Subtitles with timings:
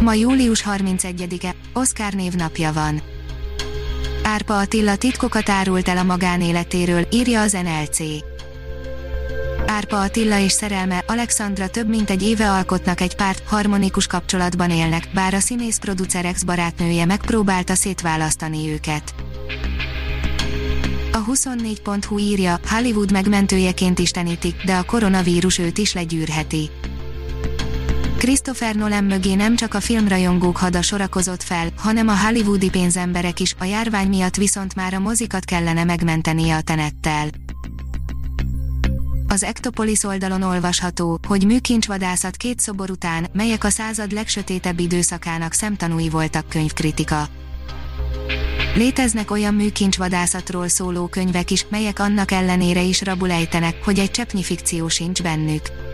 [0.00, 3.02] Ma július 31-e, Oscar névnapja van.
[4.22, 7.98] Árpa Attila titkokat árult el a magánéletéről, írja az NLC.
[9.66, 15.08] Árpa Attila és szerelme, Alexandra több mint egy éve alkotnak egy párt, harmonikus kapcsolatban élnek,
[15.14, 19.14] bár a színész producer ex-barátnője megpróbálta szétválasztani őket.
[21.12, 26.70] A 24.hu írja, Hollywood megmentőjeként istenítik, de a koronavírus őt is legyűrheti.
[28.20, 33.54] Christopher Nolan mögé nem csak a filmrajongók hada sorakozott fel, hanem a hollywoodi pénzemberek is,
[33.58, 37.28] a járvány miatt viszont már a mozikat kellene megmentenie a tenettel.
[39.28, 46.08] Az Ektopolis oldalon olvasható, hogy műkincsvadászat két szobor után, melyek a század legsötétebb időszakának szemtanúi
[46.08, 47.28] voltak könyvkritika.
[48.74, 54.88] Léteznek olyan műkincsvadászatról szóló könyvek is, melyek annak ellenére is rabulejtenek, hogy egy cseppnyi fikció
[54.88, 55.89] sincs bennük.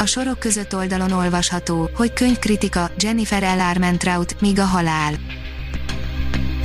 [0.00, 3.60] A sorok között oldalon olvasható, hogy könyvkritika Jennifer L.
[3.60, 5.14] Armentrout, míg a halál.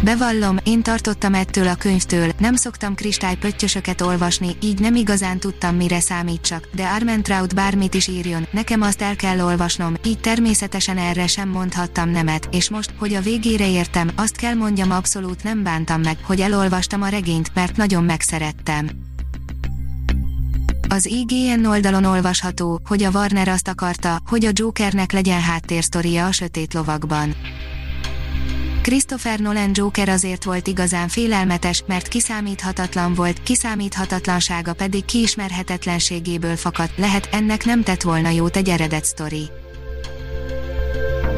[0.03, 5.99] Bevallom, én tartottam ettől a könyvtől, nem szoktam kristálypöttyösöket olvasni, így nem igazán tudtam mire
[5.99, 11.49] számítsak, de Armentrout bármit is írjon, nekem azt el kell olvasnom, így természetesen erre sem
[11.49, 16.17] mondhattam nemet, és most, hogy a végére értem, azt kell mondjam abszolút nem bántam meg,
[16.23, 18.89] hogy elolvastam a regényt, mert nagyon megszerettem.
[20.89, 26.31] Az IGN oldalon olvasható, hogy a Warner azt akarta, hogy a Jokernek legyen háttérsztoria a
[26.31, 27.35] sötét lovakban.
[28.81, 37.29] Christopher Nolan Joker azért volt igazán félelmetes, mert kiszámíthatatlan volt, kiszámíthatatlansága pedig kiismerhetetlenségéből fakadt, lehet
[37.31, 39.49] ennek nem tett volna jót egy eredet sztori.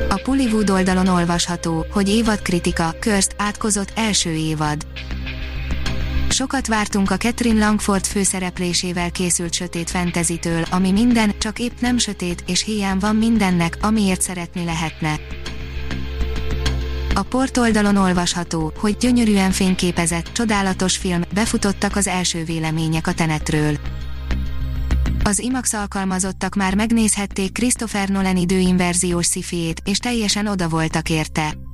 [0.09, 4.85] A Pullywood oldalon olvasható, hogy évad kritika, Körst átkozott első évad.
[6.37, 12.43] Sokat vártunk a Catherine Langford főszereplésével készült sötét fentezitől, ami minden, csak épp nem sötét,
[12.47, 15.19] és hiány van mindennek, amiért szeretni lehetne.
[17.13, 23.77] A port oldalon olvasható, hogy gyönyörűen fényképezett, csodálatos film, befutottak az első vélemények a tenetről.
[25.23, 31.66] Az IMAX alkalmazottak már megnézhették Christopher Nolan időinverziós szifiét, és teljesen oda voltak érte.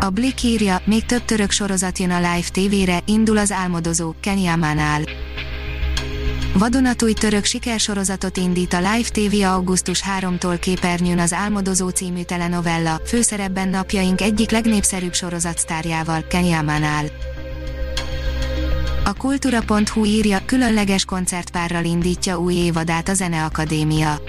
[0.00, 5.02] A Blick írja, még több török sorozat jön a Live TV-re, indul az álmodozó, Kenyamánál.
[6.54, 13.68] Vadonatúj török sikersorozatot indít a Live TV augusztus 3-tól képernyőn az Álmodozó című telenovella, főszerepben
[13.68, 17.04] napjaink egyik legnépszerűbb sorozatsztárjával, Kenyamánál.
[19.04, 24.20] A kultúra.hu írja, különleges koncertpárral indítja új évadát a Zeneakadémia.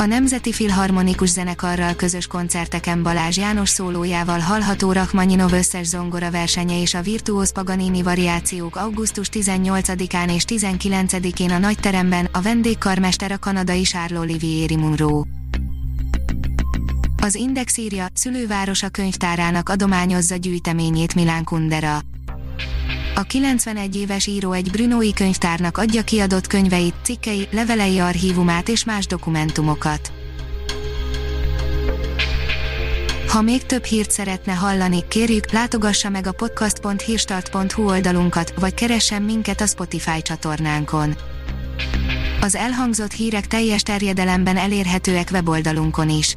[0.00, 6.94] A Nemzeti Filharmonikus Zenekarral közös koncerteken Balázs János szólójával hallható Rachmaninov összes zongora versenye és
[6.94, 14.18] a Virtuóz Paganini variációk augusztus 18-án és 19-én a Nagyteremben, a vendégkarmester a kanadai Charles
[14.18, 15.22] Olivieri Munro.
[17.22, 22.00] Az Index írja, szülővárosa könyvtárának adományozza gyűjteményét Milán Kundera.
[23.20, 29.06] A 91 éves író egy Brunói könyvtárnak adja kiadott könyveit, cikkei, levelei archívumát és más
[29.06, 30.12] dokumentumokat.
[33.28, 39.60] Ha még több hírt szeretne hallani, kérjük, látogassa meg a podcast.hírstart.hu oldalunkat, vagy keressen minket
[39.60, 41.16] a Spotify csatornánkon.
[42.40, 46.36] Az elhangzott hírek teljes terjedelemben elérhetőek weboldalunkon is.